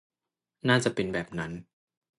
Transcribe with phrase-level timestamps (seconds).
[0.67, 1.51] น่าจะเป็นแบบนั้น